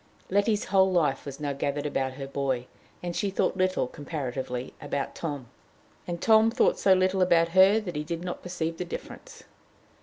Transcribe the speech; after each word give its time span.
Letty's 0.31 0.63
whole 0.65 0.91
life 0.91 1.27
was 1.27 1.39
now 1.39 1.53
gathered 1.53 1.85
about 1.85 2.13
her 2.13 2.25
boy, 2.25 2.65
and 3.03 3.15
she 3.15 3.29
thought 3.29 3.55
little, 3.55 3.85
comparatively, 3.85 4.73
about 4.81 5.13
Tom. 5.13 5.47
And 6.07 6.19
Tom 6.19 6.49
thought 6.49 6.79
so 6.79 6.93
little 6.93 7.21
about 7.21 7.49
her 7.49 7.79
that 7.79 7.95
he 7.95 8.03
did 8.03 8.23
not 8.23 8.41
perceive 8.41 8.77
the 8.77 8.83
difference. 8.85 9.43